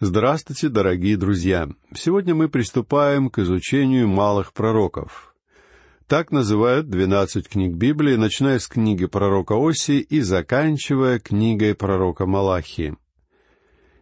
Здравствуйте, 0.00 0.68
дорогие 0.68 1.16
друзья! 1.16 1.68
Сегодня 1.92 2.32
мы 2.32 2.48
приступаем 2.48 3.30
к 3.30 3.40
изучению 3.40 4.06
малых 4.06 4.52
пророков. 4.52 5.34
Так 6.06 6.30
называют 6.30 6.88
двенадцать 6.88 7.48
книг 7.48 7.74
Библии, 7.74 8.14
начиная 8.14 8.60
с 8.60 8.68
книги 8.68 9.06
пророка 9.06 9.54
Оси 9.56 9.98
и 9.98 10.20
заканчивая 10.20 11.18
книгой 11.18 11.74
пророка 11.74 12.26
Малахии. 12.26 12.96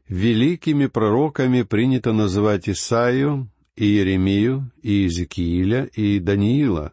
Великими 0.07 0.85
пророками 0.85 1.63
принято 1.63 2.13
называть 2.13 2.69
Исаию, 2.69 3.51
и 3.75 3.87
Еремию, 3.87 4.71
и 4.83 4.91
Иезекииля, 4.91 5.85
и 5.95 6.19
Даниила. 6.19 6.93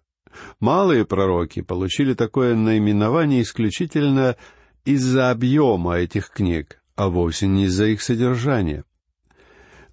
Малые 0.62 1.04
пророки 1.04 1.62
получили 1.62 2.14
такое 2.14 2.56
наименование 2.56 3.42
исключительно 3.42 4.38
из-за 4.86 5.30
объема 5.30 5.98
этих 5.98 6.30
книг, 6.30 6.82
а 6.96 7.10
вовсе 7.10 7.48
не 7.48 7.66
из-за 7.66 7.88
их 7.88 8.02
содержания. 8.02 8.86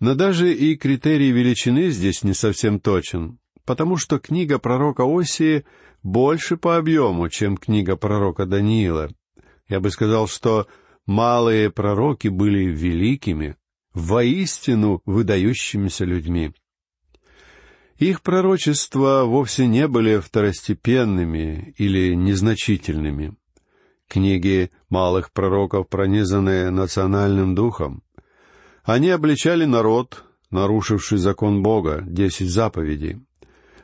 Но 0.01 0.15
даже 0.15 0.53
и 0.53 0.77
критерий 0.77 1.31
величины 1.31 1.91
здесь 1.91 2.25
не 2.25 2.33
совсем 2.33 2.81
точен, 2.81 3.39
потому 3.67 3.99
что 3.99 4.19
книга 4.19 4.59
пророка 4.59 5.05
Осии 5.05 5.65
больше 6.03 6.57
по 6.57 6.79
объему, 6.79 7.29
чем 7.29 7.59
книга 7.59 7.97
пророка 7.97 8.47
Даниила. 8.47 9.11
Я 9.69 9.79
бы 9.81 9.91
сказал, 9.91 10.27
что 10.27 10.67
малые 11.07 11.71
пророки 11.71 12.29
были 12.29 12.65
великими, 12.65 13.57
воистину 13.93 15.03
выдающимися 15.05 16.07
людьми. 16.07 16.53
Их 17.99 18.23
пророчества 18.23 19.25
вовсе 19.25 19.67
не 19.67 19.87
были 19.87 20.19
второстепенными 20.19 21.75
или 21.77 22.15
незначительными. 22.15 23.35
Книги 24.09 24.71
малых 24.89 25.33
пророков 25.33 25.89
пронизаны 25.89 26.71
национальным 26.71 27.55
духом. 27.55 28.03
Они 28.85 29.11
обличали 29.11 29.65
народ, 29.65 30.25
нарушивший 30.51 31.19
закон 31.19 31.63
Бога, 31.63 32.03
десять 32.07 32.51
заповедей. 32.51 33.21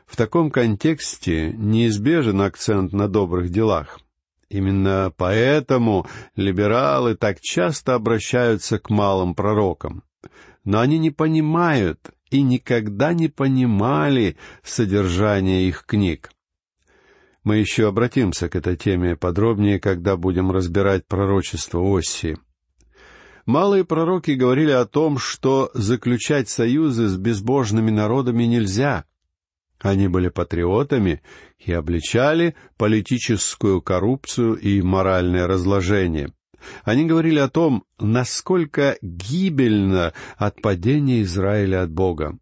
В 0.05 0.15
таком 0.15 0.49
контексте 0.49 1.51
неизбежен 1.51 2.41
акцент 2.41 2.93
на 2.93 3.07
добрых 3.07 3.49
делах. 3.49 3.99
Именно 4.49 5.11
поэтому 5.15 6.07
либералы 6.35 7.15
так 7.15 7.41
часто 7.41 7.95
обращаются 7.95 8.79
к 8.79 8.89
малым 8.89 9.35
пророкам. 9.35 10.03
Но 10.63 10.79
они 10.79 10.97
не 10.97 11.11
понимают 11.11 11.99
и 12.29 12.41
никогда 12.41 13.13
не 13.13 13.27
понимали 13.27 14.37
содержание 14.63 15.67
их 15.67 15.85
книг. 15.85 16.31
Мы 17.43 17.57
еще 17.57 17.87
обратимся 17.87 18.49
к 18.49 18.55
этой 18.55 18.75
теме 18.75 19.15
подробнее, 19.15 19.79
когда 19.79 20.17
будем 20.17 20.51
разбирать 20.51 21.05
пророчество 21.07 21.79
Оси. 21.79 22.37
Малые 23.47 23.85
пророки 23.85 24.31
говорили 24.31 24.71
о 24.71 24.85
том, 24.85 25.17
что 25.17 25.71
заключать 25.73 26.49
союзы 26.49 27.07
с 27.07 27.15
безбожными 27.15 27.89
народами 27.89 28.43
нельзя. 28.43 29.05
Они 29.79 30.09
были 30.09 30.27
патриотами 30.27 31.21
и 31.57 31.71
обличали 31.71 32.55
политическую 32.75 33.81
коррупцию 33.81 34.55
и 34.55 34.81
моральное 34.81 35.47
разложение. 35.47 36.33
Они 36.83 37.05
говорили 37.05 37.39
о 37.39 37.47
том, 37.47 37.85
насколько 37.99 38.97
гибельно 39.01 40.11
отпадение 40.35 41.21
Израиля 41.21 41.83
от 41.83 41.91
Бога. 41.91 42.37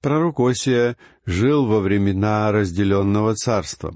Пророк 0.00 0.40
Осия 0.40 0.96
жил 1.26 1.66
во 1.66 1.80
времена 1.80 2.50
разделенного 2.50 3.34
царства. 3.34 3.94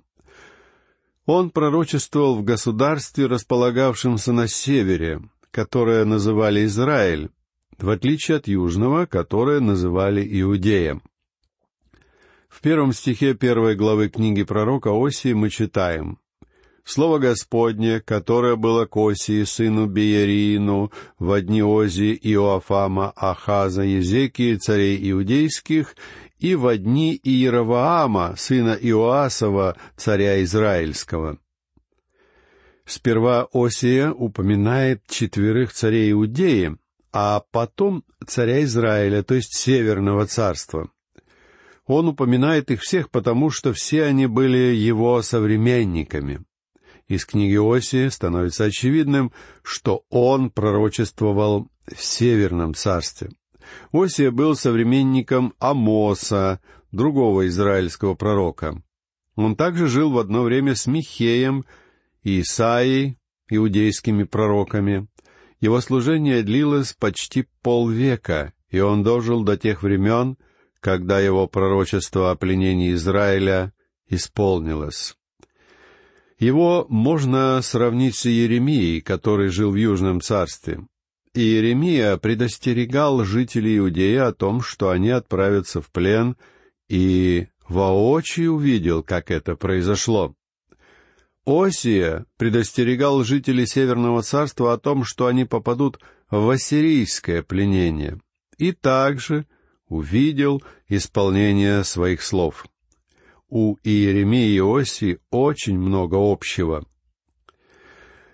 Он 1.24 1.48
пророчествовал 1.48 2.36
в 2.36 2.44
государстве, 2.44 3.26
располагавшемся 3.26 4.32
на 4.32 4.46
севере, 4.46 5.22
которое 5.52 6.04
называли 6.04 6.64
Израиль, 6.64 7.30
в 7.78 7.88
отличие 7.90 8.38
от 8.38 8.48
южного, 8.48 9.06
которое 9.06 9.60
называли 9.60 10.26
Иудеем. 10.40 11.02
В 12.48 12.60
первом 12.60 12.92
стихе 12.92 13.34
первой 13.34 13.76
главы 13.76 14.08
книги 14.08 14.42
пророка 14.42 14.90
Осии 14.90 15.32
мы 15.32 15.48
читаем 15.50 16.18
Слово 16.84 17.18
Господне, 17.18 18.00
которое 18.00 18.56
было 18.56 18.86
к 18.86 18.96
Осии, 18.96 19.44
сыну 19.44 19.86
Биерину, 19.86 20.90
в 21.18 21.30
одни 21.30 21.62
Ози 21.62 22.18
Иоафама, 22.20 23.12
Ахаза, 23.14 23.82
Езекии, 23.82 24.56
царей 24.56 24.98
иудейских, 25.10 25.94
и 26.38 26.56
в 26.56 26.66
одни 26.66 27.18
Иераваама, 27.22 28.34
сына 28.36 28.76
Иоасова, 28.80 29.76
царя 29.96 30.42
Израильского. 30.42 31.38
Сперва 32.94 33.48
Осия 33.54 34.12
упоминает 34.12 35.06
четверых 35.06 35.72
царей 35.72 36.12
Иудеи, 36.12 36.76
а 37.10 37.42
потом 37.50 38.04
царя 38.26 38.62
Израиля, 38.64 39.22
то 39.22 39.34
есть 39.34 39.56
Северного 39.56 40.26
царства. 40.26 40.90
Он 41.86 42.08
упоминает 42.08 42.70
их 42.70 42.82
всех, 42.82 43.08
потому 43.08 43.48
что 43.48 43.72
все 43.72 44.04
они 44.04 44.26
были 44.26 44.74
его 44.74 45.22
современниками. 45.22 46.44
Из 47.08 47.24
книги 47.24 47.56
Осии 47.56 48.08
становится 48.08 48.64
очевидным, 48.64 49.32
что 49.62 50.04
он 50.10 50.50
пророчествовал 50.50 51.68
в 51.86 52.04
Северном 52.04 52.74
царстве. 52.74 53.30
Осия 53.90 54.30
был 54.30 54.54
современником 54.54 55.54
Амоса, 55.58 56.60
другого 56.90 57.46
израильского 57.46 58.14
пророка. 58.14 58.82
Он 59.34 59.56
также 59.56 59.86
жил 59.86 60.10
в 60.10 60.18
одно 60.18 60.42
время 60.42 60.74
с 60.74 60.86
Михеем 60.86 61.64
Исаией, 62.24 63.18
иудейскими 63.48 64.24
пророками. 64.24 65.08
Его 65.60 65.80
служение 65.80 66.42
длилось 66.42 66.92
почти 66.92 67.46
полвека, 67.62 68.52
и 68.70 68.80
он 68.80 69.02
дожил 69.02 69.44
до 69.44 69.56
тех 69.56 69.82
времен, 69.82 70.36
когда 70.80 71.20
его 71.20 71.46
пророчество 71.46 72.30
о 72.30 72.36
пленении 72.36 72.92
Израиля 72.94 73.72
исполнилось. 74.08 75.16
Его 76.38 76.86
можно 76.88 77.60
сравнить 77.62 78.16
с 78.16 78.26
Иеремией, 78.26 79.00
который 79.00 79.48
жил 79.48 79.70
в 79.70 79.76
Южном 79.76 80.20
царстве. 80.20 80.80
Иеремия 81.34 82.16
предостерегал 82.16 83.24
жителей 83.24 83.78
Иудеи 83.78 84.16
о 84.16 84.32
том, 84.32 84.60
что 84.60 84.90
они 84.90 85.10
отправятся 85.10 85.80
в 85.80 85.90
плен, 85.90 86.36
и 86.88 87.46
воочию 87.68 88.54
увидел, 88.54 89.02
как 89.02 89.30
это 89.30 89.54
произошло. 89.54 90.34
Осия 91.44 92.26
предостерегал 92.36 93.24
жителей 93.24 93.66
Северного 93.66 94.22
царства 94.22 94.72
о 94.72 94.78
том, 94.78 95.04
что 95.04 95.26
они 95.26 95.44
попадут 95.44 95.98
в 96.30 96.48
ассирийское 96.48 97.42
пленение, 97.42 98.20
и 98.58 98.72
также 98.72 99.46
увидел 99.88 100.62
исполнение 100.88 101.84
своих 101.84 102.22
слов 102.22 102.64
у 103.52 103.76
Иеремии 103.84 104.54
и 104.54 104.60
Оси 104.60 105.18
очень 105.30 105.78
много 105.78 106.16
общего. 106.18 106.86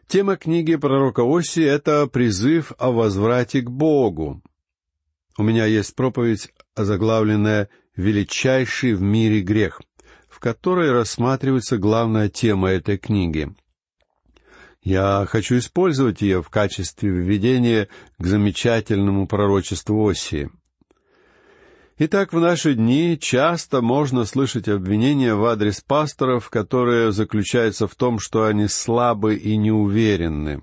Тема 0.07 0.37
книги 0.37 0.77
пророка 0.77 1.23
Оси— 1.25 1.61
это 1.65 2.07
призыв 2.07 2.73
о 2.79 2.93
возврате 2.93 3.63
к 3.63 3.69
Богу. 3.69 4.41
У 5.37 5.43
меня 5.43 5.67
есть 5.67 5.97
проповедь, 5.97 6.53
озаглавленная 6.77 7.69
«Величайший 7.97 8.95
в 8.95 9.03
мире 9.03 9.41
грех», 9.41 9.83
в 10.39 10.41
которой 10.41 10.93
рассматривается 10.93 11.79
главная 11.79 12.29
тема 12.29 12.71
этой 12.71 12.97
книги. 12.97 13.53
Я 14.85 15.27
хочу 15.29 15.59
использовать 15.59 16.23
ее 16.23 16.45
в 16.45 16.49
качестве 16.49 17.11
введения 17.11 17.89
к 18.19 18.25
замечательному 18.25 19.27
пророчеству 19.27 20.09
Осии. 20.09 20.49
Итак, 21.99 22.33
в 22.33 22.39
наши 22.39 22.75
дни 22.75 23.19
часто 23.21 23.83
можно 23.83 24.25
слышать 24.25 24.69
обвинения 24.69 25.35
в 25.35 25.45
адрес 25.45 25.81
пасторов, 25.81 26.51
которые 26.51 27.11
заключаются 27.11 27.89
в 27.89 27.97
том, 27.97 28.21
что 28.21 28.45
они 28.45 28.69
слабы 28.69 29.35
и 29.35 29.57
неуверенны. 29.57 30.63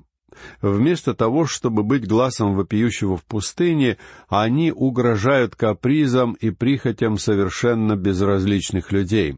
Вместо 0.61 1.13
того, 1.13 1.45
чтобы 1.47 1.83
быть 1.83 2.07
глазом 2.07 2.55
вопиющего 2.55 3.17
в 3.17 3.25
пустыне, 3.25 3.97
они 4.29 4.71
угрожают 4.71 5.57
капризам 5.57 6.31
и 6.39 6.51
прихотям 6.51 7.17
совершенно 7.17 7.97
безразличных 7.97 8.93
людей. 8.93 9.35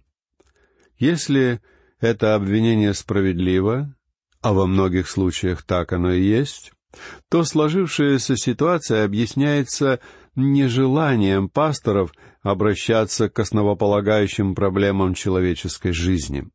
Если 1.00 1.62
это 2.00 2.36
обвинение 2.36 2.94
справедливо, 2.94 3.94
а 4.42 4.54
во 4.54 4.66
многих 4.68 5.10
случаях 5.10 5.64
так 5.64 5.94
оно 5.94 6.14
и 6.14 6.22
есть, 6.22 6.72
то 7.30 7.44
сложившаяся 7.44 8.36
ситуация 8.36 9.04
объясняется 9.04 10.00
нежеланием 10.36 11.50
пасторов 11.50 12.14
обращаться 12.42 13.30
к 13.30 13.40
основополагающим 13.40 14.56
проблемам 14.56 15.14
человеческой 15.14 15.92
жизни. 15.92 16.48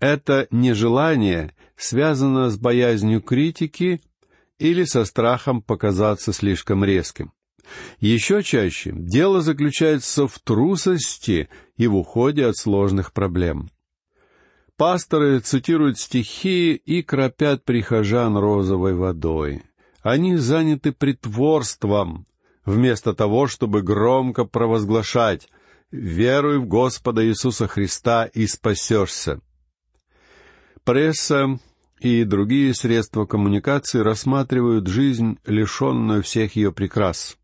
Это 0.00 0.48
нежелание 0.50 1.54
связано 1.76 2.50
с 2.50 2.56
боязнью 2.56 3.20
критики 3.20 4.00
или 4.58 4.84
со 4.84 5.04
страхом 5.04 5.62
показаться 5.62 6.32
слишком 6.32 6.84
резким. 6.84 7.32
Еще 8.00 8.42
чаще 8.42 8.92
дело 8.92 9.40
заключается 9.42 10.26
в 10.26 10.38
трусости 10.40 11.48
и 11.80 11.86
в 11.86 11.96
уходе 11.96 12.44
от 12.44 12.58
сложных 12.58 13.14
проблем. 13.14 13.70
Пасторы 14.76 15.40
цитируют 15.40 15.98
стихи 15.98 16.74
и 16.74 17.02
кропят 17.02 17.64
прихожан 17.64 18.36
розовой 18.36 18.94
водой. 18.94 19.62
Они 20.02 20.36
заняты 20.36 20.92
притворством, 20.92 22.26
вместо 22.66 23.14
того, 23.14 23.46
чтобы 23.46 23.80
громко 23.80 24.44
провозглашать 24.44 25.48
«Веруй 25.90 26.58
в 26.58 26.66
Господа 26.66 27.26
Иисуса 27.26 27.66
Христа 27.66 28.26
и 28.26 28.46
спасешься». 28.46 29.40
Пресса 30.84 31.58
и 31.98 32.24
другие 32.24 32.74
средства 32.74 33.24
коммуникации 33.24 34.00
рассматривают 34.00 34.86
жизнь, 34.86 35.38
лишенную 35.46 36.22
всех 36.22 36.56
ее 36.56 36.72
прекрас. 36.72 37.38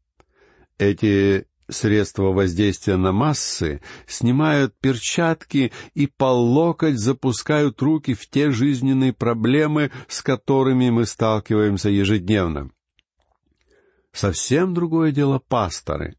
Эти 0.77 1.47
средства 1.69 2.33
воздействия 2.33 2.97
на 2.97 3.13
массы 3.13 3.81
снимают 4.07 4.75
перчатки 4.81 5.73
и 5.95 6.07
по 6.07 6.33
локоть 6.33 6.99
запускают 6.99 7.81
руки 7.83 8.15
в 8.15 8.29
те 8.29 8.51
жизненные 8.51 9.13
проблемы, 9.13 9.91
с 10.09 10.23
которыми 10.23 10.91
мы 10.91 11.07
сталкиваемся 11.07 11.89
ежедневно. 11.89 12.71
Совсем 14.13 14.75
другое 14.75 15.13
дело 15.13 15.39
пасторы. 15.39 16.17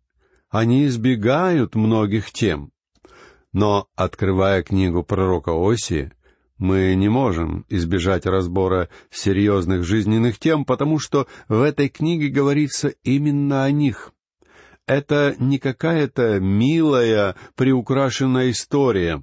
Они 0.50 0.86
избегают 0.86 1.76
многих 1.76 2.32
тем. 2.32 2.72
Но, 3.54 3.88
открывая 3.96 4.62
книгу 4.62 5.04
пророка 5.04 5.52
Оси, 5.52 6.12
мы 6.58 6.96
не 6.96 7.10
можем 7.10 7.66
избежать 7.70 8.26
разбора 8.26 8.90
серьезных 9.10 9.84
жизненных 9.84 10.40
тем, 10.40 10.66
потому 10.66 11.00
что 11.00 11.28
в 11.48 11.62
этой 11.62 11.90
книге 11.90 12.30
говорится 12.30 12.90
именно 13.04 13.64
о 13.64 13.72
них. 13.72 14.12
Это 14.88 15.36
не 15.38 15.60
какая-то 15.60 16.40
милая, 16.40 17.36
приукрашенная 17.56 18.52
история, 18.52 19.22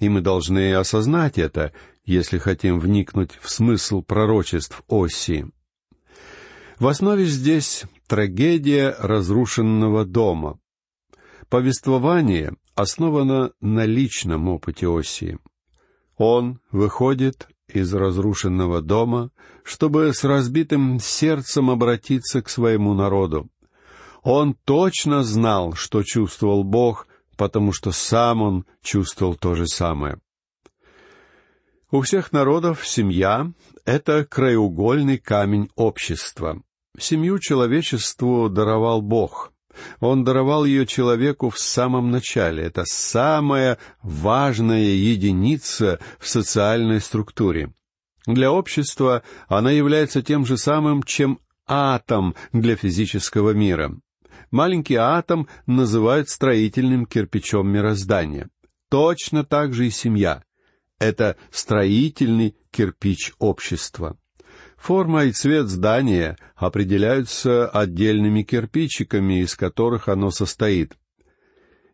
и 0.00 0.08
мы 0.08 0.20
должны 0.20 0.74
осознать 0.74 1.38
это, 1.38 1.72
если 2.04 2.38
хотим 2.38 2.80
вникнуть 2.80 3.30
в 3.40 3.48
смысл 3.48 4.02
пророчеств 4.02 4.82
Оси. 4.88 5.46
В 6.80 6.88
основе 6.88 7.26
здесь 7.26 7.84
трагедия 8.08 8.96
разрушенного 8.98 10.04
дома. 10.04 10.58
Повествование 11.48 12.56
основано 12.74 13.52
на 13.60 13.86
личном 13.86 14.48
опыте 14.48 14.88
Оси. 14.88 15.38
Он 16.16 16.58
выходит 16.72 17.48
из 17.68 17.94
разрушенного 17.94 18.82
дома, 18.82 19.30
чтобы 19.62 20.12
с 20.12 20.24
разбитым 20.24 20.98
сердцем 20.98 21.70
обратиться 21.70 22.42
к 22.42 22.48
своему 22.48 22.94
народу. 22.94 23.48
Он 24.24 24.54
точно 24.64 25.22
знал, 25.22 25.74
что 25.74 26.02
чувствовал 26.02 26.64
Бог, 26.64 27.06
потому 27.36 27.72
что 27.72 27.92
сам 27.92 28.40
он 28.40 28.64
чувствовал 28.82 29.36
то 29.36 29.54
же 29.54 29.66
самое. 29.66 30.18
У 31.90 32.00
всех 32.00 32.32
народов 32.32 32.88
семья— 32.88 33.52
это 33.84 34.24
краеугольный 34.24 35.18
камень 35.18 35.70
общества. 35.76 36.60
Семью 36.98 37.38
человечеству 37.38 38.48
даровал 38.48 39.02
Бог. 39.02 39.52
Он 40.00 40.24
даровал 40.24 40.64
ее 40.64 40.86
человеку 40.86 41.50
в 41.50 41.58
самом 41.58 42.10
начале. 42.10 42.62
Это 42.62 42.84
самая 42.86 43.76
важная 44.02 44.80
единица 44.80 45.98
в 46.18 46.28
социальной 46.28 47.00
структуре. 47.00 47.74
Для 48.26 48.50
общества 48.50 49.22
она 49.48 49.70
является 49.70 50.22
тем 50.22 50.46
же 50.46 50.56
самым, 50.56 51.02
чем 51.02 51.40
атом 51.66 52.34
для 52.52 52.76
физического 52.76 53.50
мира. 53.50 53.94
Маленький 54.54 54.94
атом 54.94 55.48
называют 55.66 56.28
строительным 56.28 57.06
кирпичом 57.06 57.68
мироздания. 57.68 58.50
Точно 58.88 59.42
так 59.42 59.74
же 59.74 59.88
и 59.88 59.90
семья. 59.90 60.44
Это 61.00 61.36
строительный 61.50 62.54
кирпич 62.70 63.32
общества. 63.40 64.16
Форма 64.76 65.24
и 65.24 65.32
цвет 65.32 65.66
здания 65.66 66.36
определяются 66.54 67.68
отдельными 67.68 68.44
кирпичиками, 68.44 69.40
из 69.42 69.56
которых 69.56 70.08
оно 70.08 70.30
состоит. 70.30 70.92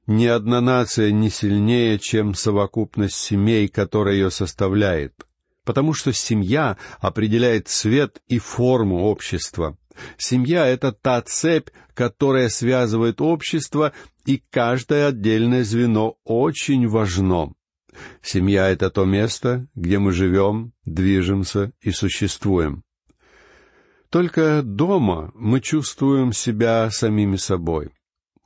Ни 0.06 0.26
одна 0.26 0.60
нация 0.60 1.12
не 1.12 1.30
сильнее, 1.30 1.98
чем 1.98 2.34
совокупность 2.34 3.16
семей, 3.16 3.68
которая 3.68 4.16
ее 4.16 4.30
составляет, 4.30 5.14
потому 5.64 5.94
что 5.94 6.12
семья 6.12 6.76
определяет 6.98 7.68
цвет 7.68 8.20
и 8.28 8.38
форму 8.38 9.04
общества. 9.04 9.78
Семья— 10.18 10.66
это 10.68 10.92
та 10.92 11.20
цепь, 11.22 11.68
которая 11.94 12.48
связывает 12.48 13.20
общество, 13.20 13.92
и 14.26 14.42
каждое 14.50 15.08
отдельное 15.08 15.64
звено 15.64 16.16
очень 16.24 16.88
важно. 16.88 17.52
Семья— 18.22 18.68
это 18.70 18.90
то 18.90 19.04
место, 19.04 19.66
где 19.74 19.98
мы 19.98 20.12
живем, 20.12 20.72
движемся 20.84 21.72
и 21.80 21.90
существуем. 21.90 22.82
Только 24.10 24.62
дома 24.62 25.30
мы 25.34 25.60
чувствуем 25.60 26.32
себя 26.32 26.90
самими 26.90 27.36
собой. 27.36 27.90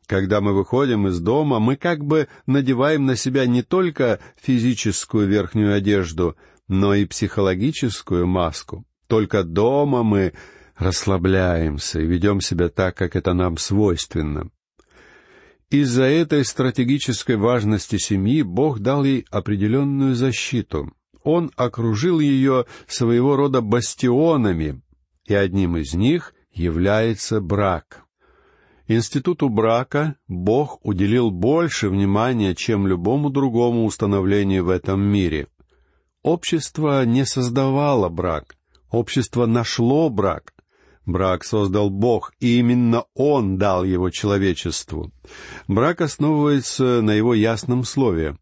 Когда 0.07 0.43
мы 0.43 0.53
выходим 0.53 1.09
из 1.09 1.19
дома, 1.21 1.59
мы 1.59 1.77
как 1.77 2.05
бы 2.05 2.29
надеваем 2.47 3.07
на 3.07 3.17
себя 3.17 3.47
не 3.47 3.63
только 3.63 4.21
физическую 4.37 5.27
верхнюю 5.27 5.75
одежду, 5.75 6.37
но 6.69 6.95
и 6.95 7.07
психологическую 7.07 8.27
маску. 8.27 8.85
Только 9.07 9.43
дома 9.43 10.03
мы 10.03 10.35
расслабляемся 10.77 12.01
и 12.01 12.07
ведем 12.07 12.41
себя 12.41 12.69
так, 12.69 12.97
как 12.97 13.17
это 13.17 13.33
нам 13.33 13.57
свойственно. 13.57 14.51
Из-за 15.71 16.05
этой 16.05 16.45
стратегической 16.45 17.37
важности 17.37 17.97
семьи 17.97 18.43
Бог 18.43 18.81
дал 18.81 19.05
ей 19.05 19.27
определенную 19.31 20.15
защиту. 20.15 20.93
Он 21.23 21.51
окружил 21.57 22.21
ее 22.21 22.67
своего 22.87 23.35
рода 23.35 23.61
бастионами, 23.61 24.83
и 25.25 25.35
одним 25.35 25.77
из 25.77 25.95
них 25.95 26.35
является 26.53 27.41
брак. 27.41 28.05
Институту 28.87 29.49
брака 29.49 30.17
Бог 30.29 30.79
уделил 30.85 31.31
больше 31.31 31.89
внимания, 31.89 32.55
чем 32.55 32.87
любому 32.87 33.31
другому 33.31 33.87
установлению 33.87 34.67
в 34.67 34.69
этом 34.69 35.01
мире. 35.01 35.49
Общество 36.23 37.05
не 37.05 37.25
создавало 37.25 38.11
брак, 38.11 38.57
общество 38.91 39.47
нашло 39.47 40.11
брак. 40.11 40.54
Брак 41.07 41.45
создал 41.45 41.91
Бог, 41.91 42.33
и 42.41 42.59
именно 42.59 43.05
Он 43.15 43.59
дал 43.59 43.85
его 43.85 44.11
человечеству. 44.11 45.13
Брак 45.69 46.01
основывается 46.01 47.03
на 47.03 47.11
его 47.11 47.35
ясном 47.35 47.85
слове. 47.85 48.37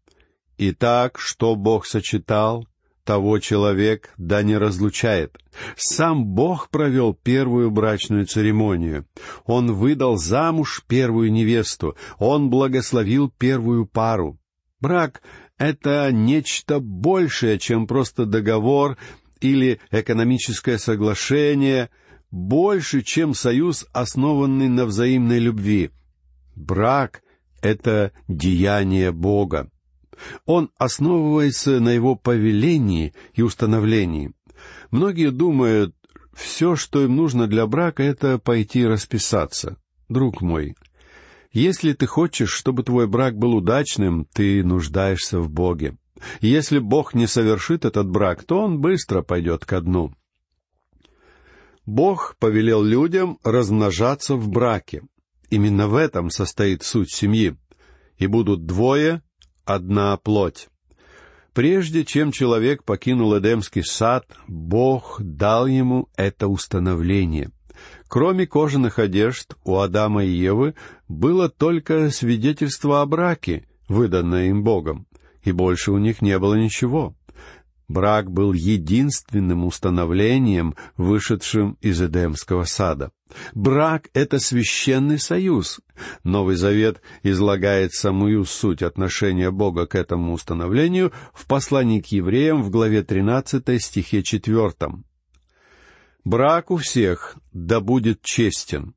«Итак, 0.57 1.19
что 1.19 1.55
Бог 1.55 1.85
сочетал, 1.85 2.67
того 3.03 3.39
человек 3.39 4.13
да 4.17 4.43
не 4.43 4.57
разлучает». 4.57 5.37
Сам 5.75 6.25
Бог 6.25 6.69
провел 6.69 7.13
первую 7.13 7.69
брачную 7.69 8.25
церемонию. 8.25 9.05
Он 9.45 9.73
выдал 9.73 10.17
замуж 10.17 10.83
первую 10.87 11.31
невесту. 11.31 11.97
Он 12.17 12.49
благословил 12.49 13.29
первую 13.29 13.85
пару. 13.85 14.39
Брак— 14.79 15.21
это 15.57 16.09
нечто 16.11 16.79
большее, 16.79 17.59
чем 17.59 17.87
просто 17.87 18.25
договор 18.25 18.97
или 19.41 19.79
экономическое 19.91 20.77
соглашение— 20.77 21.89
больше, 22.33 23.03
чем 23.03 23.35
союз, 23.35 23.85
основанный 23.93 24.67
на 24.67 24.85
взаимной 24.85 25.37
любви. 25.37 25.91
Брак— 26.55 27.21
это 27.61 28.11
деяние 28.27 29.11
Бога. 29.11 29.69
Он 30.47 30.71
основывается 30.79 31.79
на 31.79 31.89
его 31.89 32.15
повелении 32.15 33.13
и 33.35 33.43
установлении. 33.43 34.33
Многие 34.89 35.29
думают, 35.29 35.95
все, 36.33 36.75
что 36.75 37.03
им 37.03 37.15
нужно 37.15 37.45
для 37.45 37.67
брака, 37.67 38.01
это 38.01 38.39
пойти 38.39 38.83
расписаться. 38.83 39.77
Друг 40.09 40.41
мой, 40.41 40.75
если 41.51 41.93
ты 41.93 42.07
хочешь, 42.07 42.49
чтобы 42.49 42.81
твой 42.81 43.05
брак 43.05 43.37
был 43.37 43.53
удачным, 43.53 44.25
ты 44.33 44.63
нуждаешься 44.63 45.39
в 45.39 45.51
Боге. 45.51 45.97
Если 46.41 46.79
Бог 46.79 47.13
не 47.13 47.27
совершит 47.27 47.85
этот 47.85 48.09
брак, 48.09 48.43
то 48.43 48.59
он 48.59 48.79
быстро 48.79 49.21
пойдет 49.21 49.65
ко 49.65 49.81
дну. 49.81 50.15
Бог 51.85 52.35
повелел 52.39 52.81
людям 52.81 53.39
размножаться 53.43 54.35
в 54.35 54.49
браке. 54.49 55.01
Именно 55.49 55.87
в 55.87 55.95
этом 55.95 56.29
состоит 56.29 56.83
суть 56.83 57.11
семьи. 57.11 57.55
И 58.17 58.27
будут 58.27 58.65
двое, 58.65 59.21
одна 59.65 60.15
плоть. 60.17 60.69
Прежде 61.53 62.03
чем 62.03 62.31
человек 62.31 62.83
покинул 62.83 63.37
Эдемский 63.37 63.83
сад, 63.83 64.25
Бог 64.47 65.17
дал 65.19 65.67
ему 65.67 66.09
это 66.15 66.47
установление. 66.47 67.51
Кроме 68.07 68.47
кожаных 68.47 68.97
одежд, 68.97 69.55
у 69.63 69.77
Адама 69.77 70.23
и 70.23 70.29
Евы 70.29 70.75
было 71.07 71.49
только 71.49 72.09
свидетельство 72.09 73.01
о 73.01 73.05
браке, 73.05 73.67
выданное 73.87 74.47
им 74.47 74.63
Богом, 74.63 75.07
и 75.43 75.51
больше 75.51 75.91
у 75.91 75.97
них 75.97 76.21
не 76.21 76.37
было 76.39 76.55
ничего. 76.55 77.15
Брак 77.93 78.31
был 78.31 78.53
единственным 78.53 79.65
установлением, 79.65 80.73
вышедшим 80.97 81.77
из 81.79 82.01
Эдемского 82.01 82.63
сада. 82.63 83.11
Брак— 83.53 84.09
это 84.15 84.39
священный 84.39 85.19
союз. 85.19 85.79
Новый 86.23 86.55
Завет 86.55 87.03
излагает 87.21 87.93
самую 87.93 88.45
суть 88.45 88.81
отношения 88.81 89.51
Бога 89.51 89.85
к 89.85 89.93
этому 89.93 90.33
установлению 90.33 91.13
в 91.35 91.45
послании 91.45 92.01
к 92.01 92.07
евреям 92.07 92.63
в 92.63 92.71
главе 92.71 93.03
13 93.03 93.79
стихе 93.79 94.23
4. 94.23 94.73
Брак 96.25 96.71
у 96.71 96.77
всех 96.77 97.35
да 97.51 97.79
будет 97.79 98.23
честен. 98.23 98.95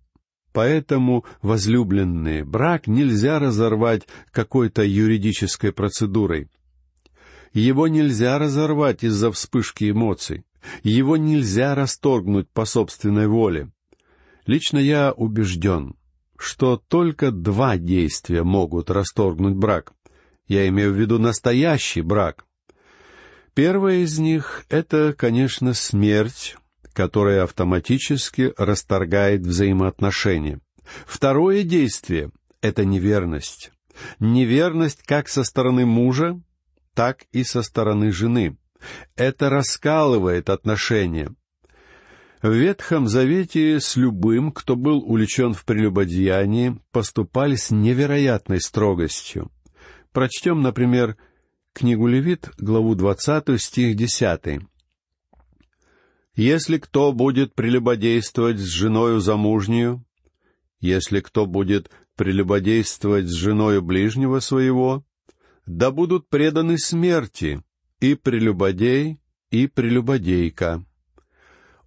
Поэтому, 0.55 1.27
возлюбленные, 1.43 2.47
брак 2.47 2.87
нельзя 2.87 3.39
разорвать 3.41 4.09
какой-то 4.31 4.83
юридической 4.83 5.71
процедурой. 5.71 6.49
Его 7.57 7.89
нельзя 7.89 8.39
разорвать 8.39 9.03
из-за 9.03 9.33
вспышки 9.33 9.91
эмоций. 9.91 10.45
Его 10.83 11.17
нельзя 11.17 11.75
расторгнуть 11.75 12.51
по 12.51 12.67
собственной 12.67 13.29
воле. 13.29 13.71
Лично 14.45 14.79
я 14.79 15.11
убежден, 15.13 15.95
что 16.37 16.77
только 16.77 17.31
два 17.31 17.79
действия 17.79 18.43
могут 18.43 18.91
расторгнуть 18.91 19.55
брак. 19.55 19.95
Я 20.47 20.69
имею 20.69 20.93
в 20.93 20.97
виду 21.01 21.19
настоящий 21.19 22.03
брак. 22.03 22.45
Первое 23.55 24.05
из 24.05 24.19
них— 24.19 24.67
это, 24.69 25.15
конечно, 25.17 25.73
смерть, 25.73 26.57
которая 26.93 27.43
автоматически 27.43 28.53
расторгает 28.59 29.47
взаимоотношения. 29.47 30.61
Второе 31.07 31.63
действие— 31.63 32.33
это 32.61 32.85
неверность. 32.85 33.71
Неверность 34.21 35.03
как 35.07 35.29
со 35.29 35.43
стороны 35.43 35.87
мужа, 35.87 36.39
так 36.97 37.27
и 37.31 37.45
со 37.45 37.63
стороны 37.63 38.11
жены. 38.11 38.57
Это 39.17 39.51
раскалывает 39.51 40.49
отношения. 40.49 41.33
В 42.41 42.53
Ветхом 42.53 43.07
Завете 43.07 43.81
с 43.81 43.97
любым, 43.97 44.51
кто 44.51 44.77
был 44.77 44.99
увлечен 44.99 45.53
в 45.53 45.67
прелюбодеянии, 45.67 46.81
поступали 46.93 47.57
с 47.57 47.71
невероятной 47.71 48.61
строгостью. 48.61 49.51
Прочтем, 50.13 50.63
например, 50.63 51.19
книгу 51.75 52.07
Левит, 52.07 52.49
главу 52.57 52.95
20, 52.95 53.61
стих 53.61 53.95
10. 53.95 54.63
«Если 56.35 56.79
кто 56.79 57.13
будет 57.13 57.55
прелюбодействовать 57.55 58.59
с 58.59 58.65
женою 58.65 59.21
замужнюю, 59.21 60.03
если 60.81 61.21
кто 61.21 61.45
будет 61.45 61.91
прелюбодействовать 62.17 63.29
с 63.29 63.35
женою 63.35 63.83
ближнего 63.83 64.41
своего, 64.41 65.05
да 65.67 65.91
будут 65.91 66.29
преданы 66.29 66.79
смерти 66.79 67.63
и 68.01 68.15
прелюбодей, 68.15 69.19
и 69.51 69.67
прелюбодейка». 69.67 70.85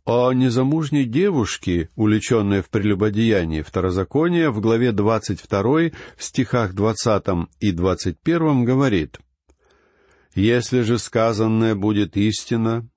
О 0.06 0.34
незамужней 0.34 1.06
девушке, 1.06 1.90
увлеченной 1.96 2.64
в 2.64 2.70
прелюбодеянии, 2.70 3.62
Второзаконие 3.62 4.50
в 4.50 4.60
главе 4.60 4.92
двадцать 4.92 5.40
второй, 5.40 5.94
в 6.18 6.24
стихах 6.24 6.74
двадцатом 6.74 7.50
и 7.60 7.72
двадцать 7.72 8.20
первом 8.20 8.66
говорит 8.66 9.20
«Если 10.34 10.82
же 10.82 10.98
сказанное 10.98 11.76
будет 11.76 12.18
истина, 12.18 12.90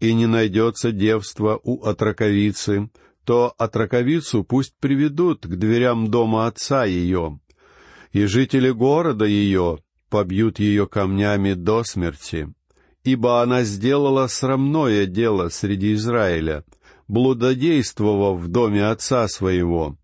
и 0.00 0.14
не 0.14 0.26
найдется 0.26 0.92
девства 0.92 1.60
у 1.62 1.84
отраковицы, 1.84 2.90
то 3.24 3.54
отраковицу 3.58 4.44
пусть 4.44 4.74
приведут 4.78 5.46
к 5.46 5.56
дверям 5.56 6.10
дома 6.10 6.46
отца 6.46 6.84
ее, 6.84 7.40
и 8.12 8.24
жители 8.24 8.70
города 8.70 9.24
ее 9.24 9.80
побьют 10.08 10.58
ее 10.58 10.86
камнями 10.86 11.54
до 11.54 11.84
смерти, 11.84 12.52
ибо 13.04 13.42
она 13.42 13.62
сделала 13.62 14.26
срамное 14.26 15.06
дело 15.06 15.48
среди 15.48 15.94
Израиля, 15.94 16.64
блудодействовав 17.08 18.40
в 18.40 18.48
доме 18.48 18.86
отца 18.86 19.28
своего. 19.28 19.96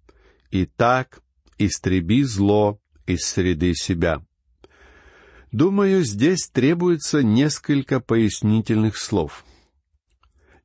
И 0.50 0.66
так 0.66 1.23
истреби 1.59 2.23
зло 2.25 2.78
из 3.06 3.21
среды 3.23 3.75
себя. 3.75 4.25
Думаю, 5.50 6.02
здесь 6.04 6.49
требуется 6.49 7.23
несколько 7.23 8.00
пояснительных 8.00 8.97
слов. 8.97 9.44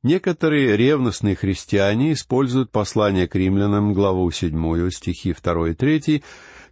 Некоторые 0.02 0.76
ревностные 0.76 1.34
христиане 1.34 2.12
используют 2.12 2.70
послание 2.70 3.26
к 3.26 3.34
римлянам, 3.34 3.92
главу 3.92 4.30
7, 4.30 4.90
стихи 4.90 5.34
2 5.34 5.70
и 5.70 5.74
3, 5.74 6.22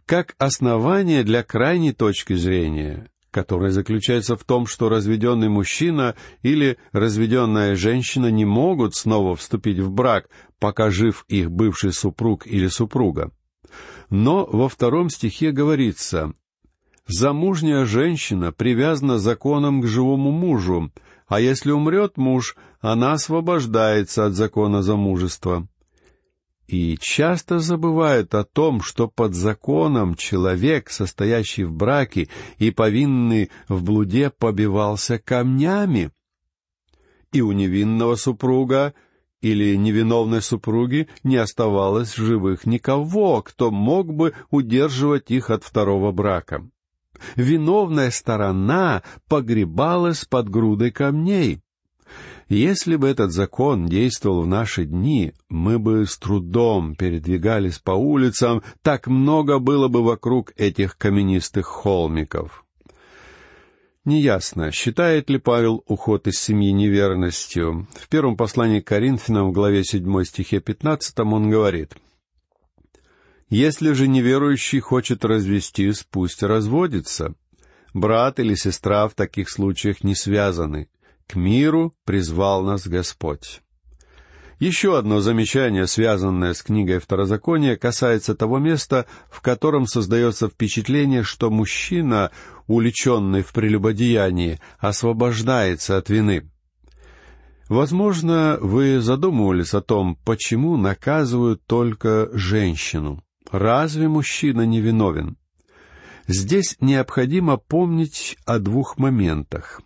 как 0.07 0.37
основание 0.39 1.25
для 1.25 1.43
крайней 1.43 1.93
точки 1.93 2.35
зрения, 2.35 3.09
которая 3.33 3.71
заключается 3.71 4.37
в 4.37 4.45
том, 4.45 4.67
что 4.67 4.89
разведенный 4.89 5.49
мужчина 5.49 6.15
или 6.43 6.79
разведенная 6.93 7.75
женщина 7.75 8.31
не 8.31 8.45
могут 8.45 8.95
снова 8.95 9.35
вступить 9.35 9.81
в 9.81 9.91
брак, 9.91 10.31
пока 10.61 10.91
жив 10.91 11.25
их 11.29 11.51
бывший 11.51 11.93
супруг 11.93 12.47
или 12.47 12.69
супруга. 12.69 13.33
Но 14.09 14.47
во 14.47 14.69
втором 14.69 15.11
стихе 15.11 15.51
говорится 15.51 16.33
«Замужняя 17.09 17.85
женщина 17.85 18.53
привязана 18.53 19.19
законом 19.19 19.83
к 19.83 19.87
живому 19.87 20.31
мужу, 20.31 20.93
а 21.27 21.41
если 21.41 21.73
умрет 21.73 22.17
муж, 22.17 22.57
она 22.81 23.13
освобождается 23.13 24.25
от 24.27 24.35
закона 24.35 24.83
замужества» 24.83 25.67
и 26.67 26.97
часто 27.01 27.61
забывают 27.61 28.35
о 28.35 28.45
том, 28.45 28.83
что 28.83 29.09
под 29.09 29.35
законом 29.35 30.15
человек, 30.15 30.91
состоящий 30.91 31.65
в 31.65 31.73
браке 31.73 32.29
и 32.59 32.71
повинный 32.71 33.51
в 33.69 33.85
блуде, 33.85 34.31
побивался 34.31 35.19
камнями. 35.19 36.11
И 37.33 37.41
у 37.41 37.53
невинного 37.53 38.17
супруга 38.17 38.95
или 39.41 39.77
невиновной 39.77 40.43
супруги 40.43 41.09
не 41.23 41.37
оставалось 41.37 42.15
живых 42.15 42.67
никого, 42.67 43.43
кто 43.43 43.71
мог 43.71 44.13
бы 44.13 44.33
удерживать 44.51 45.31
их 45.31 45.51
от 45.51 45.63
второго 45.63 46.11
брака. 46.11 46.69
Виновная 47.37 48.11
сторона 48.11 49.03
погребалась 49.29 50.25
под 50.25 50.49
грудой 50.49 50.91
камней— 50.91 51.61
если 52.49 52.95
бы 52.95 53.09
этот 53.09 53.33
закон 53.33 53.87
действовал 53.87 54.43
в 54.43 54.47
наши 54.47 54.85
дни, 54.85 55.33
мы 55.49 55.79
бы 55.81 56.07
с 56.07 56.17
трудом 56.17 56.95
передвигались 56.95 57.79
по 57.81 57.91
улицам, 57.91 58.63
так 58.83 59.09
много 59.09 59.59
было 59.59 59.89
бы 59.89 60.05
вокруг 60.05 60.53
этих 60.57 60.97
каменистых 60.97 61.67
холмиков. 61.67 62.65
Неясно, 64.05 64.71
считает 64.71 65.29
ли 65.29 65.39
Павел 65.39 65.83
уход 65.89 66.29
из 66.29 66.39
семьи 66.39 66.71
неверностью. 66.71 67.89
В 67.93 68.09
первом 68.09 68.37
послании 68.37 68.79
к 68.79 68.87
Коринфянам, 68.87 69.49
в 69.49 69.53
главе 69.53 69.83
7 69.83 70.23
стихе 70.23 70.61
15, 70.61 71.19
он 71.19 71.51
говорит, 71.51 71.97
«Если 73.49 73.91
же 73.93 74.07
неверующий 74.07 74.79
хочет 74.79 75.25
развестись, 75.25 76.07
пусть 76.09 76.45
разводится. 76.45 77.35
Брат 77.95 78.39
или 78.39 78.55
сестра 78.55 79.09
в 79.09 79.15
таких 79.15 79.51
случаях 79.51 80.05
не 80.05 80.15
связаны. 80.15 80.89
К 81.29 81.35
миру 81.35 81.95
призвал 82.05 82.63
нас 82.63 82.87
Господь. 82.87 83.63
Еще 84.59 84.97
одно 84.97 85.21
замечание, 85.21 85.87
связанное 85.87 86.55
с 86.55 86.63
книгой 86.63 86.99
Второзакония, 86.99 87.77
касается 87.77 88.35
того 88.35 88.59
места, 88.59 89.07
в 89.29 89.43
котором 89.43 89.87
создается 89.87 90.49
впечатление, 90.49 91.25
что 91.25 91.51
мужчина, 91.51 92.31
уличенный 92.67 93.43
в 93.43 93.53
прелюбодеянии, 93.53 94.59
освобождается 94.79 95.99
от 95.99 96.09
вины. 96.09 96.51
Возможно, 97.69 98.57
вы 98.61 99.01
задумывались 99.01 99.75
о 99.75 99.83
том, 99.83 100.17
почему 100.25 100.79
наказывают 100.79 101.63
только 101.67 102.31
женщину. 102.33 103.23
Разве 103.51 104.09
мужчина 104.09 104.65
не 104.65 104.81
виновен? 104.81 105.37
Здесь 106.29 106.77
необходимо 106.81 107.59
помнить 107.59 108.39
о 108.47 108.59
двух 108.59 108.97
моментах. 108.97 109.83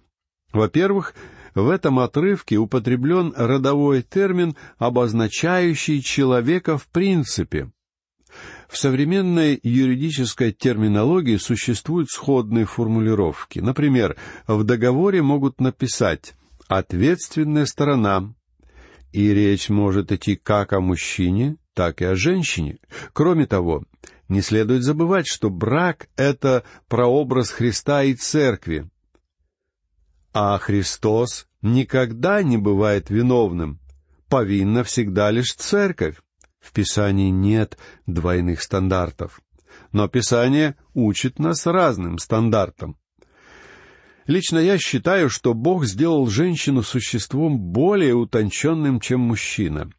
Во-первых, 0.52 1.14
в 1.54 1.68
этом 1.68 1.98
отрывке 1.98 2.56
употреблен 2.56 3.32
родовой 3.36 4.02
термин, 4.02 4.56
обозначающий 4.78 6.00
человека 6.02 6.78
в 6.78 6.86
принципе. 6.88 7.70
В 8.68 8.78
современной 8.78 9.58
юридической 9.62 10.52
терминологии 10.52 11.36
существуют 11.36 12.08
сходные 12.10 12.66
формулировки. 12.66 13.58
Например, 13.58 14.16
в 14.46 14.62
договоре 14.62 15.22
могут 15.22 15.60
написать 15.60 16.34
«ответственная 16.68 17.66
сторона», 17.66 18.32
и 19.12 19.34
речь 19.34 19.68
может 19.70 20.12
идти 20.12 20.36
как 20.36 20.72
о 20.72 20.80
мужчине, 20.80 21.56
так 21.74 22.00
и 22.00 22.04
о 22.04 22.14
женщине. 22.14 22.78
Кроме 23.12 23.46
того, 23.46 23.82
не 24.28 24.40
следует 24.40 24.84
забывать, 24.84 25.26
что 25.26 25.50
брак— 25.50 26.08
это 26.16 26.62
прообраз 26.86 27.50
Христа 27.50 28.04
и 28.04 28.14
Церкви, 28.14 28.88
а 30.32 30.58
Христос 30.58 31.46
никогда 31.62 32.42
не 32.42 32.56
бывает 32.56 33.10
виновным. 33.10 33.80
Повинна 34.28 34.84
всегда 34.84 35.30
лишь 35.30 35.54
церковь. 35.54 36.16
В 36.60 36.72
Писании 36.72 37.30
нет 37.30 37.78
двойных 38.06 38.62
стандартов. 38.62 39.40
Но 39.92 40.08
Писание 40.08 40.76
учит 40.94 41.38
нас 41.38 41.66
разным 41.66 42.18
стандартам. 42.18 42.96
Лично 44.26 44.58
я 44.58 44.78
считаю, 44.78 45.28
что 45.28 45.54
Бог 45.54 45.84
сделал 45.84 46.26
женщину 46.26 46.82
существом 46.82 47.58
более 47.58 48.14
утонченным, 48.14 49.00
чем 49.00 49.20
мужчина. 49.20 49.90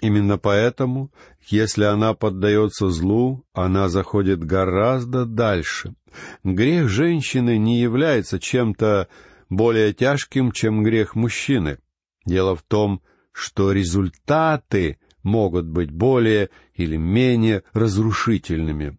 Именно 0.00 0.38
поэтому, 0.38 1.12
если 1.46 1.84
она 1.84 2.14
поддается 2.14 2.90
злу, 2.90 3.44
она 3.52 3.88
заходит 3.88 4.42
гораздо 4.42 5.24
дальше. 5.24 5.94
Грех 6.42 6.88
женщины 6.88 7.56
не 7.58 7.80
является 7.80 8.40
чем-то 8.40 9.08
более 9.48 9.92
тяжким, 9.92 10.52
чем 10.52 10.82
грех 10.82 11.14
мужчины. 11.14 11.78
Дело 12.24 12.56
в 12.56 12.62
том, 12.62 13.02
что 13.32 13.72
результаты 13.72 14.98
могут 15.22 15.66
быть 15.66 15.90
более 15.90 16.50
или 16.74 16.96
менее 16.96 17.64
разрушительными. 17.72 18.98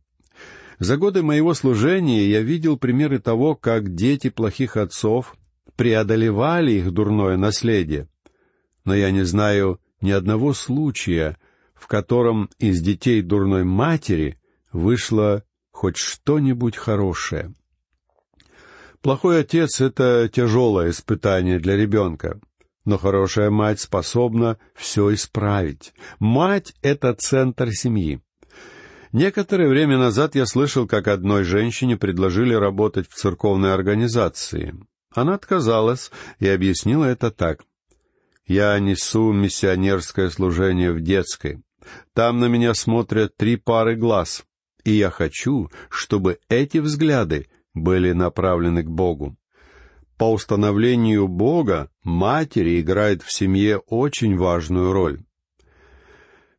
За 0.80 0.98
годы 0.98 1.24
моего 1.24 1.54
служения 1.54 2.28
я 2.28 2.42
видел 2.42 2.78
примеры 2.78 3.20
того, 3.20 3.56
как 3.56 3.96
дети 3.96 4.30
плохих 4.30 4.76
отцов 4.76 5.36
преодолевали 5.78 6.74
их 6.74 6.92
дурное 6.92 7.38
наследие. 7.38 8.10
Но 8.84 8.94
я 8.94 9.12
не 9.12 9.24
знаю 9.24 9.80
ни 10.02 10.12
одного 10.12 10.54
случая, 10.54 11.38
в 11.74 11.88
котором 11.88 12.50
из 12.60 12.82
детей 12.82 13.22
дурной 13.22 13.64
матери 13.64 14.38
вышло 14.72 15.44
хоть 15.72 15.98
что-нибудь 15.98 16.76
хорошее. 16.76 17.54
Плохой 19.06 19.42
отец— 19.42 19.82
это 19.82 20.28
тяжелое 20.34 20.90
испытание 20.90 21.60
для 21.60 21.78
ребенка, 21.78 22.40
но 22.86 22.98
хорошая 22.98 23.52
мать 23.52 23.80
способна 23.80 24.58
все 24.74 25.14
исправить. 25.14 25.94
Мать— 26.18 26.74
это 26.82 27.14
центр 27.14 27.70
семьи. 27.70 28.20
Некоторое 29.12 29.70
время 29.70 30.00
назад 30.00 30.34
я 30.34 30.48
слышал, 30.48 30.88
как 30.88 31.08
одной 31.08 31.44
женщине 31.44 31.98
предложили 31.98 32.56
работать 32.56 33.08
в 33.08 33.14
церковной 33.14 33.76
организации. 33.76 34.74
Она 35.14 35.36
отказалась 35.36 36.10
и 36.40 36.48
объяснила 36.48 37.06
это 37.06 37.30
так. 37.30 37.62
«Я 38.48 38.80
несу 38.80 39.32
миссионерское 39.32 40.32
служение 40.32 40.92
в 40.92 41.00
детской. 41.00 41.62
Там 42.16 42.40
на 42.40 42.46
меня 42.46 42.74
смотрят 42.74 43.38
три 43.38 43.56
пары 43.58 43.98
глаз, 43.98 44.46
и 44.84 44.94
я 44.94 45.12
хочу, 45.12 45.70
чтобы 45.92 46.40
эти 46.50 46.80
взгляды 46.80 47.46
были 47.76 48.14
направлены 48.14 48.82
к 48.84 48.90
Богу. 48.90 49.38
По 50.18 50.32
установлению 50.32 51.28
Бога 51.28 51.92
матери 52.04 52.80
играет 52.82 53.22
в 53.22 53.32
семье 53.32 53.78
очень 53.78 54.38
важную 54.38 54.94
роль. 54.94 55.20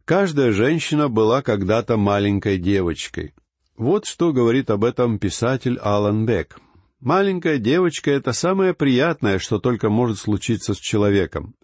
Каждая 0.05 0.53
женщина 0.53 1.09
была 1.09 1.43
когда-то 1.43 1.97
маленькой 1.97 2.59
девочкой. 2.59 3.35
Вот 3.77 4.07
что 4.07 4.33
говорит 4.33 4.71
об 4.71 4.85
этом 4.85 5.19
писатель 5.19 5.79
Алан 5.79 6.27
Бек. 6.27 6.59
Маленькая 7.01 7.59
девочка— 7.59 8.11
это 8.13 8.33
самое 8.33 8.73
приятное, 8.73 9.39
что 9.39 9.59
только 9.59 9.91
может 9.91 10.19
случиться 10.19 10.75
с 10.75 10.79
человеком. 10.79 11.55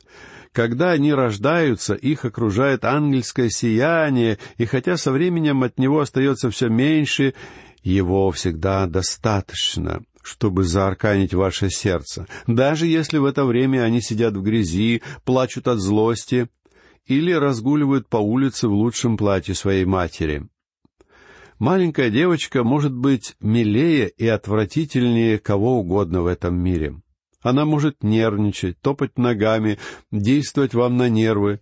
Когда 0.53 0.91
они 0.91 1.15
рождаются, 1.15 1.95
их 1.95 2.27
окружает 2.27 2.85
ангельское 2.85 3.49
сияние, 3.49 4.39
и 4.59 4.67
хотя 4.67 4.99
со 4.99 5.11
временем 5.11 5.63
от 5.63 5.79
него 5.79 6.01
остается 6.01 6.51
все 6.51 6.69
меньше, 6.69 7.35
его 7.83 8.31
всегда 8.31 8.87
достаточно, 8.87 10.03
чтобы 10.23 10.65
заарканить 10.65 11.35
ваше 11.35 11.69
сердце, 11.71 12.27
даже 12.47 12.87
если 12.87 13.19
в 13.19 13.25
это 13.25 13.45
время 13.45 13.83
они 13.83 14.01
сидят 14.01 14.37
в 14.37 14.43
грязи, 14.43 15.03
плачут 15.25 15.69
от 15.69 15.79
злости 15.79 16.49
или 17.07 17.33
разгуливают 17.33 18.09
по 18.09 18.19
улице 18.19 18.69
в 18.69 18.73
лучшем 18.73 19.17
платье 19.17 19.55
своей 19.55 19.85
матери. 19.85 20.47
Маленькая 21.59 22.11
девочка 22.11 22.65
может 22.65 22.93
быть 22.93 23.37
милее 23.41 24.09
и 24.09 24.27
отвратительнее 24.27 25.39
кого 25.39 25.79
угодно 25.79 26.23
в 26.23 26.27
этом 26.27 26.57
мире. 26.57 27.01
Она 27.41 27.65
может 27.65 28.03
нервничать, 28.03 28.81
топать 28.81 29.19
ногами, 29.19 29.79
действовать 30.11 30.75
вам 30.75 30.97
на 30.97 31.09
нервы. 31.09 31.61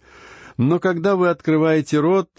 Но 0.56 0.78
когда 0.78 1.16
вы 1.16 1.28
открываете 1.28 2.00
рот, 2.00 2.30